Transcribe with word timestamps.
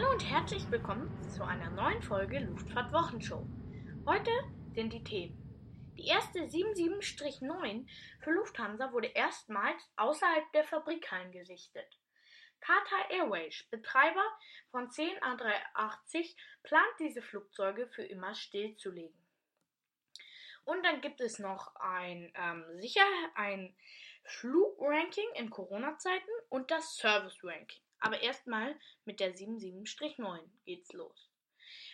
Hallo 0.00 0.12
und 0.12 0.30
herzlich 0.30 0.70
willkommen 0.70 1.10
zu 1.28 1.44
einer 1.44 1.68
neuen 1.68 2.00
Folge 2.00 2.38
Luftfahrt 2.38 2.90
Wochenshow. 2.90 3.46
Heute 4.06 4.30
sind 4.74 4.94
die 4.94 5.04
Themen. 5.04 5.36
Die 5.98 6.06
erste 6.06 6.38
77-9 6.38 7.86
für 8.20 8.30
Lufthansa 8.30 8.92
wurde 8.94 9.08
erstmals 9.08 9.82
außerhalb 9.96 10.50
der 10.54 10.64
Fabrikhallen 10.64 11.32
gesichtet. 11.32 11.98
Qatar 12.62 13.10
Airways, 13.10 13.62
Betreiber 13.70 14.24
von 14.70 14.90
10 14.90 15.18
A380, 15.18 16.34
plant 16.62 16.94
diese 16.98 17.20
Flugzeuge 17.20 17.86
für 17.88 18.04
immer 18.04 18.34
stillzulegen. 18.34 19.20
Und 20.64 20.82
dann 20.82 21.02
gibt 21.02 21.20
es 21.20 21.38
noch 21.38 21.76
ein, 21.76 22.32
ähm, 22.36 22.64
sicher 22.78 23.04
ein 23.34 23.76
Flugranking 24.24 25.28
in 25.34 25.50
Corona-Zeiten 25.50 26.30
und 26.48 26.70
das 26.70 26.96
Service-Ranking. 26.96 27.82
Aber 28.00 28.20
erstmal 28.20 28.78
mit 29.04 29.20
der 29.20 29.34
77-9 29.34 30.40
geht's 30.64 30.92
los. 30.92 31.30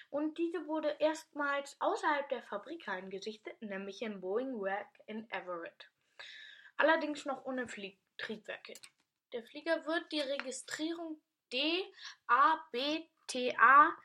Und 0.08 0.38
diese 0.38 0.66
wurde 0.66 0.96
erstmals 1.00 1.76
außerhalb 1.80 2.28
der 2.28 2.42
Fabrikhallen 2.44 3.10
gesichtet, 3.10 3.60
nämlich 3.60 4.00
in 4.02 4.20
Boeing 4.20 4.54
Rack 4.56 4.88
in 5.06 5.28
Everett. 5.30 5.90
Allerdings 6.76 7.24
noch 7.24 7.44
ohne 7.44 7.68
Flieg 7.68 7.98
Triebwerke. 8.18 8.74
Der 9.32 9.42
Flieger 9.44 9.84
wird 9.86 10.10
die 10.12 10.20
Registrierung 10.20 11.20
DABTA 12.28 13.96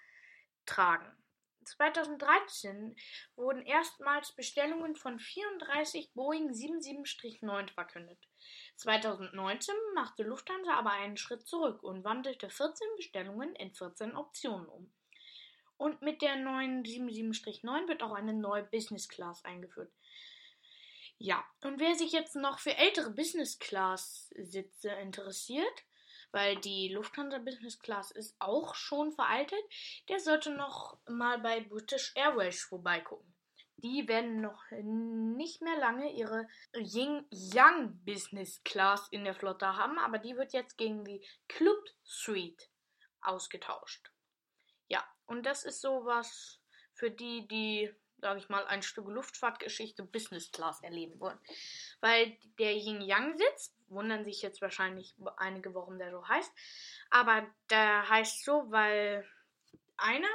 tragen. 0.66 1.21
2013 1.63 2.95
wurden 3.35 3.62
erstmals 3.65 4.31
Bestellungen 4.34 4.95
von 4.95 5.20
34 5.20 6.13
Boeing 6.13 6.51
77-9 6.51 7.73
verkündet. 7.73 8.20
2019 8.77 9.76
machte 9.95 10.23
Lufthansa 10.23 10.73
aber 10.73 10.91
einen 10.91 11.17
Schritt 11.17 11.48
zurück 11.48 11.84
und 11.84 12.04
wandelte 12.04 12.49
14 12.49 12.87
Bestellungen 12.98 13.55
in 13.55 13.73
14 13.73 14.15
Optionen 14.15 14.67
um. 14.67 14.91
Und 15.77 16.01
mit 16.01 16.21
der 16.21 16.35
neuen 16.35 16.84
77-9 16.84 17.87
wird 17.87 18.04
auch 18.04 18.13
eine 18.13 18.34
neue 18.34 18.63
Business 18.63 19.07
Class 19.09 19.43
eingeführt. 19.43 19.91
Ja, 21.17 21.45
und 21.63 21.79
wer 21.79 21.93
sich 21.93 22.12
jetzt 22.12 22.35
noch 22.35 22.57
für 22.57 22.76
ältere 22.76 23.12
Business 23.12 23.59
Class 23.59 24.29
Sitze 24.37 24.89
interessiert, 24.89 25.84
weil 26.32 26.57
die 26.57 26.90
Lufthansa 26.90 27.37
Business 27.40 27.79
Class 27.79 28.12
ist 28.12 28.35
auch 28.40 28.76
schon 28.76 29.12
veraltet. 29.12 29.60
Der 30.10 30.20
sollte 30.20 30.51
noch 30.51 30.98
mal 31.07 31.40
bei 31.40 31.62
British 31.62 32.13
Airways 32.15 32.63
vorbeigucken. 32.63 33.34
Die 33.77 34.07
werden 34.07 34.41
noch 34.41 34.63
nicht 34.71 35.62
mehr 35.62 35.77
lange 35.77 36.12
ihre 36.13 36.48
Ying 36.76 37.26
Young 37.32 37.99
Business 38.05 38.63
Class 38.63 39.07
in 39.10 39.23
der 39.23 39.34
Flotte 39.34 39.76
haben, 39.76 39.98
aber 39.98 40.20
die 40.20 40.35
wird 40.35 40.54
jetzt 40.54 40.77
gegen 40.77 41.04
die 41.04 41.26
Club 41.48 41.84
Suite 42.04 42.70
ausgetauscht. 43.21 44.12
Ja, 44.88 45.04
und 45.26 45.45
das 45.45 45.63
ist 45.63 45.82
sowas 45.82 46.62
für 46.93 47.10
die, 47.10 47.48
die 47.48 47.91
sage 48.22 48.40
ich 48.40 48.50
mal, 48.50 48.66
ein 48.68 48.84
Stück 48.84 49.08
Luftfahrtgeschichte 49.08 50.04
Business 50.04 50.52
Class 50.52 50.82
erleben 50.82 51.20
wollen. 51.20 51.40
Weil 52.00 52.38
der 52.60 52.74
Yin 52.74 53.02
Yang 53.02 53.38
Sitz, 53.38 53.76
wundern 53.90 54.24
sich 54.24 54.41
jetzt 54.41 54.62
wahrscheinlich 54.62 55.16
einige, 55.38 55.74
warum 55.76 55.98
der 55.98 56.12
so 56.12 56.28
heißt, 56.28 56.52
aber 57.10 57.46
der 57.70 58.08
heißt 58.10 58.46
so, 58.46 58.72
weil 58.72 59.28
einer 59.98 60.30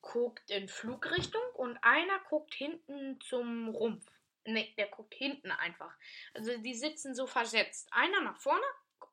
guckt 0.00 0.50
in 0.50 0.68
Flugrichtung 0.68 1.42
und 1.54 1.78
einer 1.82 2.18
guckt 2.28 2.54
hinten 2.54 3.20
zum 3.20 3.68
Rumpf. 3.68 4.06
Ne, 4.44 4.74
der 4.76 4.88
guckt 4.88 5.14
hinten 5.14 5.52
einfach. 5.52 5.94
Also 6.34 6.56
die 6.58 6.74
sitzen 6.74 7.14
so 7.14 7.26
versetzt. 7.26 7.88
Einer 7.92 8.20
nach 8.22 8.40
vorne, 8.40 8.64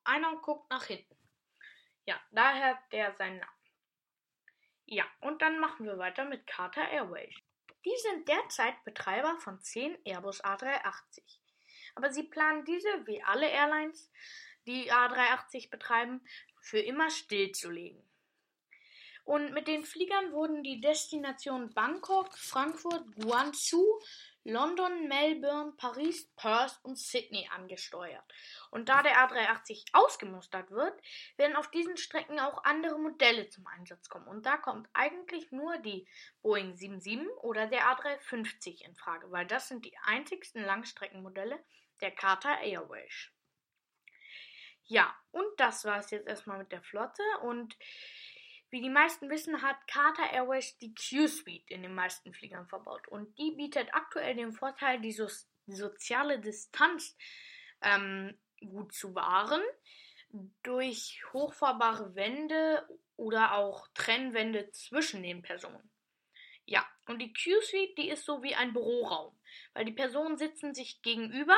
einer 0.04 0.36
guckt 0.38 0.70
nach 0.72 0.86
hinten. 0.86 1.16
Ja, 2.06 2.20
daher 2.32 2.80
der 2.92 3.14
sein 3.14 3.38
Name. 3.38 3.52
Ja, 4.86 5.06
und 5.22 5.44
dann 5.44 5.60
machen 5.60 5.86
wir 5.86 6.00
weiter 6.00 6.26
mit 6.26 6.48
Qatar 6.48 6.90
Airways. 6.90 7.36
Die 7.86 7.96
sind 8.02 8.28
derzeit 8.28 8.84
Betreiber 8.84 9.38
von 9.40 9.62
10 9.62 9.98
Airbus 10.06 10.44
A380. 10.44 11.22
Aber 11.96 12.12
sie 12.12 12.24
planen 12.24 12.66
diese, 12.66 12.90
wie 13.06 13.24
alle 13.24 13.50
Airlines, 13.50 14.12
die 14.68 14.92
A380 14.92 15.70
betreiben, 15.70 16.22
für 16.62 16.80
immer 16.80 17.10
stillzulegen. 17.10 18.04
Und 19.24 19.54
mit 19.54 19.68
den 19.68 19.84
Fliegern 19.84 20.32
wurden 20.32 20.64
die 20.64 20.82
Destinationen 20.82 21.74
Bangkok, 21.74 22.36
Frankfurt, 22.38 23.06
Guangzhou, 23.16 24.02
London, 24.44 25.08
Melbourne, 25.08 25.74
Paris, 25.78 26.28
Perth 26.36 26.80
und 26.84 26.98
Sydney 26.98 27.48
angesteuert. 27.52 28.24
Und 28.72 28.90
da 28.90 29.04
der 29.04 29.16
A380 29.18 29.90
ausgemustert 29.94 30.72
wird, 30.72 31.00
werden 31.38 31.56
auf 31.56 31.70
diesen 31.72 31.98
Strecken 31.98 32.40
auch 32.40 32.64
andere 32.64 32.98
Modelle 32.98 33.50
zum 33.50 33.68
Einsatz 33.68 34.10
kommen. 34.10 34.28
Und 34.28 34.46
da 34.46 34.58
kommt 34.58 34.90
eigentlich 34.94 35.52
nur 35.52 35.78
die 35.80 36.08
Boeing 36.42 36.76
77 36.76 37.28
oder 37.42 37.68
der 37.68 37.84
A350 37.84 38.82
in 38.84 38.96
Frage, 38.96 39.30
weil 39.32 39.46
das 39.46 39.68
sind 39.68 39.86
die 39.86 39.98
einzigsten 40.04 40.64
Langstreckenmodelle 40.64 41.64
der 42.02 42.12
Qatar 42.12 42.62
Airways. 42.62 43.32
Ja, 44.86 45.16
und 45.32 45.46
das 45.58 45.86
war 45.86 46.00
es 46.00 46.10
jetzt 46.10 46.28
erstmal 46.28 46.58
mit 46.58 46.72
der 46.72 46.82
Flotte 46.82 47.22
und 47.44 47.78
wie 48.72 48.82
die 48.82 48.90
meisten 48.90 49.30
wissen, 49.30 49.62
hat 49.62 49.88
Qatar 49.88 50.32
Airways 50.32 50.78
die 50.78 50.94
Q-Suite 50.94 51.70
in 51.72 51.82
den 51.82 51.96
meisten 51.96 52.34
Fliegern 52.34 52.68
verbaut. 52.68 53.08
Und 53.08 53.38
die 53.38 53.52
bietet 53.52 53.94
aktuell 53.94 54.36
den 54.36 54.54
Vorteil, 54.54 55.02
die, 55.02 55.12
so 55.12 55.28
soziale 55.68 56.40
Distanz 56.40 57.18
ähm, 57.82 58.38
gut 58.60 58.94
zu 58.94 59.16
wahren. 59.16 59.62
Durch 60.62 61.24
hochfahrbare 61.34 62.14
Wände 62.14 62.88
oder 63.16 63.56
auch 63.56 63.88
Trennwände 63.96 64.70
zwischen 64.72 65.24
den 65.24 65.42
Personen. 65.42 65.90
Ja, 66.66 66.88
und 67.08 67.18
die 67.20 67.34
Q-Suite, 67.34 67.98
die 67.98 68.10
ist 68.10 68.26
so 68.26 68.44
wie 68.44 68.54
ein 68.54 68.74
Büroraum. 68.74 69.36
Weil 69.74 69.86
die 69.86 69.92
Personen 69.92 70.38
sitzen 70.38 70.76
sich 70.76 71.02
gegenüber 71.02 71.58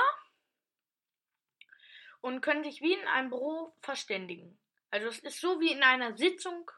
und 2.22 2.40
können 2.40 2.64
sich 2.64 2.82
wie 2.82 2.94
in 2.94 3.08
einem 3.08 3.30
Büro 3.30 3.76
verständigen. 3.82 4.58
Also 4.90 5.08
es 5.08 5.20
ist 5.20 5.42
so 5.42 5.60
wie 5.60 5.72
in 5.72 5.84
einer 5.84 6.16
Sitzung 6.16 6.72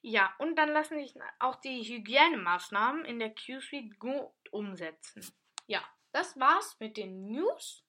ja, 0.00 0.34
und 0.38 0.56
dann 0.56 0.70
lassen 0.70 0.98
sich 0.98 1.14
auch 1.38 1.56
die 1.56 1.82
Hygienemaßnahmen 1.82 3.04
in 3.04 3.18
der 3.18 3.34
Q-Suite 3.34 3.98
gut 3.98 4.32
umsetzen. 4.50 5.22
Ja, 5.66 5.84
das 6.12 6.38
war's 6.38 6.78
mit 6.78 6.96
den 6.96 7.26
News. 7.26 7.84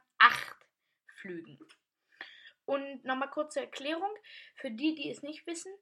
Flügen. 1.16 1.58
Und 2.66 3.04
nochmal 3.04 3.30
kurze 3.30 3.60
Erklärung 3.60 4.14
für 4.54 4.70
die, 4.70 4.94
die 4.94 5.10
es 5.10 5.22
nicht 5.22 5.46
wissen. 5.46 5.72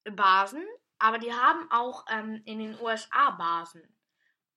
Basen, 0.05 0.67
aber 0.99 1.19
die 1.19 1.33
haben 1.33 1.71
auch 1.71 2.05
ähm, 2.11 2.43
in 2.45 2.59
den 2.59 2.81
USA 2.81 3.31
Basen. 3.31 3.83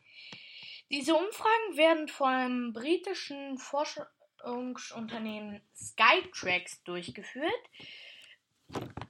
diese 0.90 1.14
Umfragen 1.14 1.76
werden 1.76 2.08
vom 2.08 2.72
britischen 2.72 3.58
Forschungsunternehmen 3.58 5.62
Skytrax 5.74 6.82
durchgeführt. 6.84 7.70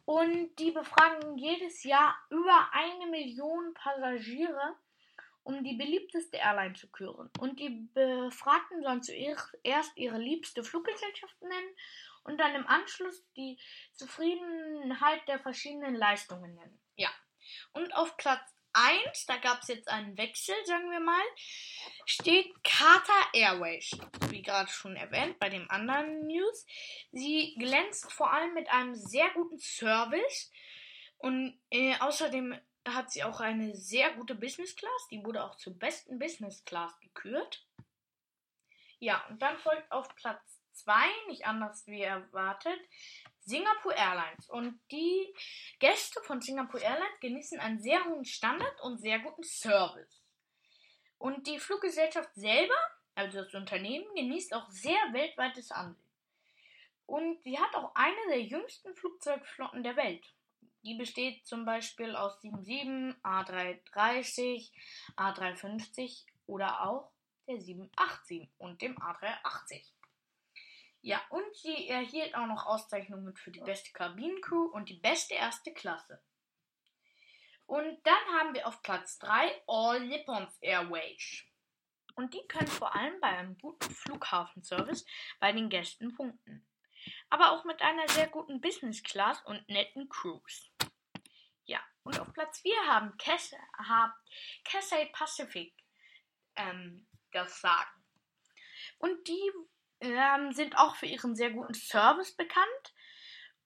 Und 0.04 0.54
die 0.56 0.70
befragen 0.70 1.38
jedes 1.38 1.84
Jahr 1.84 2.14
über 2.30 2.68
eine 2.72 3.06
Million 3.10 3.74
Passagiere, 3.74 4.76
um 5.42 5.64
die 5.64 5.74
beliebteste 5.74 6.36
Airline 6.36 6.74
zu 6.74 6.88
küren. 6.90 7.30
Und 7.40 7.58
die 7.58 7.88
Befragten 7.94 8.82
sollen 8.82 9.02
zuerst 9.02 9.96
ihre 9.96 10.18
liebste 10.18 10.62
Fluggesellschaft 10.62 11.40
nennen 11.42 11.76
und 12.24 12.38
dann 12.38 12.54
im 12.54 12.66
Anschluss 12.66 13.24
die 13.36 13.58
Zufriedenheit 13.94 15.26
der 15.26 15.38
verschiedenen 15.38 15.94
Leistungen 15.94 16.54
nennen. 16.54 16.80
Ja. 16.96 17.10
Und 17.72 17.94
auf 17.94 18.16
Platz 18.16 18.57
1, 18.72 19.26
da 19.26 19.36
gab 19.36 19.62
es 19.62 19.68
jetzt 19.68 19.88
einen 19.88 20.16
Wechsel, 20.16 20.54
sagen 20.64 20.90
wir 20.90 21.00
mal, 21.00 21.24
steht 22.04 22.52
Qatar 22.62 23.28
Airways. 23.32 23.90
Wie 24.28 24.42
gerade 24.42 24.70
schon 24.70 24.96
erwähnt 24.96 25.38
bei 25.38 25.48
dem 25.48 25.70
anderen 25.70 26.26
News. 26.26 26.66
Sie 27.12 27.54
glänzt 27.58 28.12
vor 28.12 28.32
allem 28.32 28.54
mit 28.54 28.68
einem 28.68 28.94
sehr 28.94 29.30
guten 29.30 29.58
Service 29.58 30.50
und 31.18 31.60
äh, 31.70 31.96
außerdem 31.98 32.58
hat 32.86 33.10
sie 33.10 33.24
auch 33.24 33.40
eine 33.40 33.74
sehr 33.74 34.12
gute 34.12 34.34
Business 34.34 34.74
Class. 34.76 35.08
Die 35.10 35.24
wurde 35.24 35.44
auch 35.44 35.56
zur 35.56 35.78
besten 35.78 36.18
Business 36.18 36.64
Class 36.64 36.98
gekürt. 37.00 37.66
Ja, 38.98 39.24
und 39.28 39.42
dann 39.42 39.58
folgt 39.58 39.90
auf 39.92 40.14
Platz 40.16 40.60
2, 40.72 40.94
nicht 41.28 41.46
anders 41.46 41.86
wie 41.86 42.02
erwartet, 42.02 42.80
Singapore 43.48 43.94
Airlines. 43.96 44.48
Und 44.50 44.78
die 44.90 45.34
Gäste 45.78 46.20
von 46.22 46.40
Singapore 46.40 46.82
Airlines 46.82 47.20
genießen 47.20 47.58
einen 47.58 47.80
sehr 47.80 48.04
hohen 48.04 48.24
Standard 48.24 48.80
und 48.82 48.98
sehr 48.98 49.18
guten 49.20 49.42
Service. 49.42 50.22
Und 51.18 51.46
die 51.46 51.58
Fluggesellschaft 51.58 52.30
selber, 52.34 52.76
also 53.14 53.42
das 53.42 53.54
Unternehmen, 53.54 54.06
genießt 54.14 54.54
auch 54.54 54.68
sehr 54.70 55.00
weltweites 55.12 55.70
Ansehen. 55.72 56.04
Und 57.06 57.42
sie 57.42 57.58
hat 57.58 57.74
auch 57.74 57.94
eine 57.94 58.28
der 58.28 58.42
jüngsten 58.42 58.94
Flugzeugflotten 58.94 59.82
der 59.82 59.96
Welt. 59.96 60.24
Die 60.84 60.94
besteht 60.94 61.46
zum 61.46 61.64
Beispiel 61.64 62.14
aus 62.14 62.40
77, 62.42 63.16
A330, 63.24 64.70
A350 65.16 66.26
oder 66.46 66.82
auch 66.82 67.10
der 67.46 67.60
787 67.60 68.50
und 68.58 68.82
dem 68.82 68.96
A380. 68.98 69.97
Ja, 71.00 71.20
und 71.30 71.54
sie 71.54 71.88
erhielt 71.88 72.34
auch 72.34 72.46
noch 72.46 72.66
Auszeichnungen 72.66 73.34
für 73.36 73.50
die 73.50 73.60
beste 73.60 73.92
Kabinencrew 73.92 74.64
und 74.72 74.88
die 74.88 74.98
beste 74.98 75.34
erste 75.34 75.72
Klasse. 75.72 76.22
Und 77.66 78.00
dann 78.04 78.38
haben 78.38 78.54
wir 78.54 78.66
auf 78.66 78.82
Platz 78.82 79.18
3 79.18 79.62
All 79.66 80.00
Nippons 80.00 80.56
Airways. 80.60 81.44
Und 82.16 82.34
die 82.34 82.44
können 82.48 82.66
vor 82.66 82.96
allem 82.96 83.20
bei 83.20 83.28
einem 83.28 83.56
guten 83.58 83.94
Flughafenservice 83.94 85.06
bei 85.38 85.52
den 85.52 85.68
Gästen 85.68 86.14
punkten. 86.16 86.66
Aber 87.30 87.52
auch 87.52 87.64
mit 87.64 87.80
einer 87.80 88.08
sehr 88.08 88.26
guten 88.26 88.60
Business 88.60 89.02
Class 89.02 89.40
und 89.44 89.68
netten 89.68 90.08
Crews. 90.08 90.70
Ja, 91.64 91.80
und 92.02 92.18
auf 92.18 92.32
Platz 92.32 92.60
4 92.60 92.74
haben 92.86 93.16
Cathay 93.18 95.06
Pacific 95.12 95.74
ähm, 96.56 97.06
das 97.32 97.60
Sagen. 97.60 98.04
Und 98.98 99.28
die 99.28 99.52
ähm, 100.00 100.52
sind 100.52 100.76
auch 100.78 100.96
für 100.96 101.06
ihren 101.06 101.34
sehr 101.34 101.50
guten 101.50 101.74
Service 101.74 102.34
bekannt. 102.36 102.94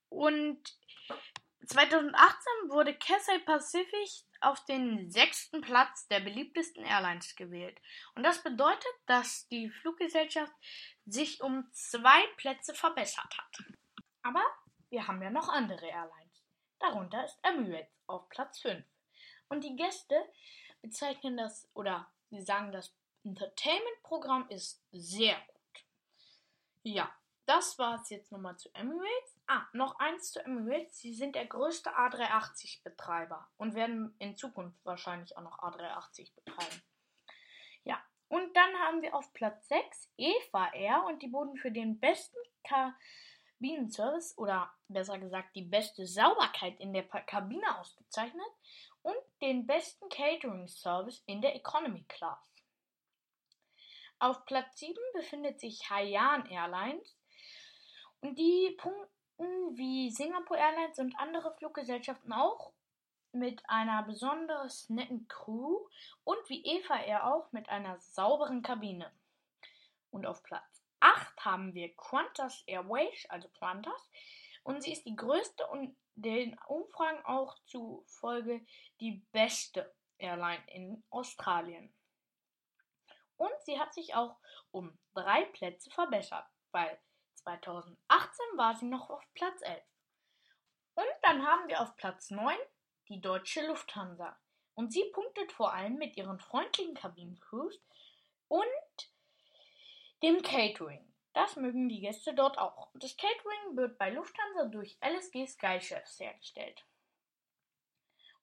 Und 0.09 0.61
2018 1.67 2.17
wurde 2.69 2.95
Cathay 2.95 3.39
Pacific 3.41 4.11
auf 4.41 4.65
den 4.65 5.11
sechsten 5.11 5.61
Platz 5.61 6.09
der 6.09 6.21
beliebtesten 6.21 6.85
Airlines 6.85 7.37
gewählt. 7.37 7.79
Und 8.15 8.25
das 8.25 8.43
bedeutet, 8.43 8.93
dass 9.07 9.47
die 9.49 9.71
Fluggesellschaft 9.71 10.53
sich 11.07 11.41
um 11.43 11.69
zwei 11.73 12.27
Plätze 12.37 12.75
verbessert 12.75 13.39
hat. 13.39 13.65
Aber 14.23 14.45
wir 14.91 15.07
haben 15.07 15.23
ja 15.23 15.31
noch 15.31 15.49
andere 15.49 15.87
Airlines. 15.87 16.45
Darunter 16.81 17.25
ist 17.25 17.39
Emirates 17.43 17.93
auf 18.07 18.29
Platz 18.29 18.61
5. 18.61 18.85
Und 19.49 19.63
die 19.65 19.77
Gäste 19.77 20.17
bezeichnen 20.81 21.37
das 21.37 21.69
oder 21.75 22.11
sie 22.31 22.43
sagen, 22.43 22.73
das 22.73 22.95
Entertainment-Programm 23.25 24.49
ist 24.49 24.83
sehr. 24.91 25.37
Ja, 26.83 27.13
das 27.47 27.79
war 27.79 28.01
es 28.01 28.11
jetzt 28.11 28.33
nochmal 28.33 28.57
zu 28.57 28.69
Emirates. 28.75 29.41
Ah, 29.47 29.67
noch 29.73 29.99
eins 29.99 30.33
zu 30.33 30.45
Emirates. 30.45 30.99
Sie 30.99 31.13
sind 31.13 31.35
der 31.35 31.47
größte 31.47 31.91
A380-Betreiber 31.91 33.49
und 33.57 33.75
werden 33.75 34.15
in 34.19 34.37
Zukunft 34.37 34.85
wahrscheinlich 34.85 35.37
auch 35.37 35.43
noch 35.43 35.59
A380 35.59 36.35
betreiben. 36.35 36.83
Ja, 37.85 38.03
und 38.29 38.57
dann 38.57 38.75
haben 38.79 39.03
wir 39.03 39.15
auf 39.15 39.33
Platz 39.33 39.69
6 39.69 40.13
Eva 40.17 40.73
Air 40.73 41.05
und 41.07 41.23
die 41.23 41.33
wurden 41.33 41.57
für 41.57 41.71
den 41.71 42.01
besten 42.01 42.39
Kabinenservice 42.65 44.39
oder 44.39 44.73
besser 44.89 45.19
gesagt 45.19 45.55
die 45.55 45.63
beste 45.63 46.07
Sauberkeit 46.07 46.79
in 46.81 46.93
der 46.93 47.05
Kabine 47.05 47.79
ausgezeichnet. 47.79 48.47
und 49.03 49.17
den 49.41 49.67
besten 49.67 50.09
Catering 50.09 50.69
Service 50.69 51.25
in 51.27 51.43
der 51.43 51.57
Economy 51.57 52.05
Class. 52.05 52.52
Auf 54.23 54.45
Platz 54.45 54.79
7 54.79 54.95
befindet 55.15 55.59
sich 55.59 55.91
Haiyan 55.91 56.47
Airlines 56.47 57.19
und 58.21 58.39
die 58.39 58.71
punkten 58.79 59.77
wie 59.77 60.13
Singapore 60.13 60.61
Airlines 60.61 61.01
und 61.01 61.19
andere 61.19 61.53
Fluggesellschaften 61.57 62.33
auch 62.33 62.73
mit 63.33 63.69
einer 63.69 64.05
besonders 64.05 64.89
netten 64.89 65.27
Crew 65.27 65.89
und 66.23 66.39
wie 66.49 66.65
Eva 66.65 67.01
Air 67.01 67.27
auch 67.35 67.51
mit 67.51 67.69
einer 67.69 67.99
sauberen 67.99 68.63
Kabine. 68.63 69.11
Und 70.13 70.25
auf 70.25 70.45
Platz 70.45 70.85
8 71.01 71.45
haben 71.45 71.75
wir 71.75 71.93
Qantas 71.97 72.63
Airways, 72.69 73.27
also 73.29 73.49
Qantas, 73.59 74.09
und 74.63 74.85
sie 74.85 74.93
ist 74.93 75.05
die 75.05 75.17
größte 75.17 75.67
und 75.67 75.97
den 76.15 76.57
Umfragen 76.69 77.25
auch 77.25 77.59
zufolge 77.65 78.65
die 79.01 79.21
beste 79.33 79.93
Airline 80.19 80.63
in 80.69 81.03
Australien. 81.11 81.93
Und 83.43 83.65
sie 83.65 83.81
hat 83.81 83.93
sich 83.93 84.15
auch 84.15 84.37
um 84.71 84.97
drei 85.15 85.45
Plätze 85.47 85.91
verbessert, 85.91 86.47
weil 86.71 86.97
2018 87.35 88.47
war 88.55 88.77
sie 88.77 88.85
noch 88.85 89.11
auf 89.11 89.21
Platz 89.35 89.61
11. 89.63 89.83
Und 90.95 91.09
dann 91.23 91.45
haben 91.45 91.67
wir 91.67 91.81
auf 91.81 91.97
Platz 91.97 92.31
9 92.31 92.57
die 93.09 93.21
deutsche 93.21 93.67
Lufthansa. 93.67 94.39
Und 94.75 94.93
sie 94.93 95.11
punktet 95.13 95.51
vor 95.51 95.73
allem 95.73 95.97
mit 95.97 96.17
ihren 96.17 96.39
freundlichen 96.39 96.95
Kabinencrews 96.95 97.83
und 98.47 99.11
dem 100.23 100.41
Catering. 100.43 101.13
Das 101.33 101.57
mögen 101.57 101.89
die 101.89 102.01
Gäste 102.01 102.35
dort 102.35 102.59
auch. 102.59 102.91
Das 102.95 103.17
Catering 103.17 103.77
wird 103.77 103.99
bei 103.99 104.11
Lufthansa 104.11 104.67
durch 104.67 104.97
LSG 105.01 105.49
Sky 105.49 105.81
Chefs 105.81 106.21
hergestellt. 106.21 106.85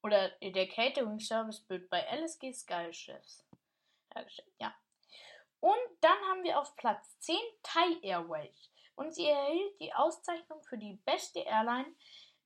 Oder 0.02 0.28
der 0.40 0.68
Catering 0.68 1.20
Service 1.20 1.66
wird 1.70 1.88
bei 1.88 2.02
LSG 2.02 2.52
Sky 2.52 2.92
Chefs 2.92 3.46
hergestellt, 4.12 4.52
ja. 4.58 4.74
Und 5.60 5.78
dann 6.00 6.18
haben 6.28 6.42
wir 6.42 6.58
auf 6.58 6.74
Platz 6.76 7.18
10 7.20 7.36
Thai 7.62 7.98
Airways. 8.02 8.70
Und 8.94 9.14
sie 9.14 9.26
erhielt 9.26 9.80
die 9.80 9.94
Auszeichnung 9.94 10.62
für 10.64 10.78
die 10.78 11.00
beste 11.04 11.40
Airline 11.40 11.94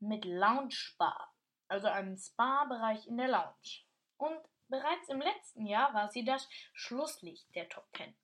mit 0.00 0.24
Lounge 0.24 0.70
Spa, 0.70 1.32
also 1.68 1.88
einem 1.88 2.16
Spa-Bereich 2.16 3.06
in 3.06 3.16
der 3.16 3.28
Lounge. 3.28 3.84
Und 4.16 4.38
bereits 4.68 5.08
im 5.08 5.20
letzten 5.20 5.66
Jahr 5.66 5.94
war 5.94 6.10
sie 6.10 6.24
das 6.24 6.48
Schlusslicht 6.72 7.54
der 7.54 7.68
Top 7.68 7.86
10. 7.96 8.16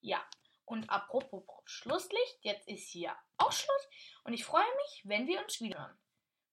Ja, 0.00 0.24
und 0.64 0.90
apropos 0.90 1.44
Schlusslicht, 1.64 2.38
jetzt 2.42 2.68
ist 2.68 2.88
hier 2.90 3.16
auch 3.38 3.52
Schluss 3.52 3.88
und 4.24 4.34
ich 4.34 4.44
freue 4.44 4.74
mich, 4.76 5.02
wenn 5.04 5.26
wir 5.26 5.40
uns 5.40 5.60
wieder 5.60 5.78
hören. 5.78 5.98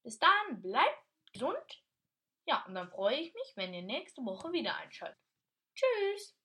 Bis 0.02 0.18
dann, 0.18 0.62
bleibt 0.62 1.04
gesund. 1.32 1.82
Ja, 2.46 2.64
und 2.66 2.74
dann 2.74 2.90
freue 2.90 3.16
ich 3.16 3.34
mich, 3.34 3.52
wenn 3.56 3.74
ihr 3.74 3.82
nächste 3.82 4.24
Woche 4.24 4.52
wieder 4.52 4.76
einschaltet. 4.76 5.20
Tschüss! 5.74 6.36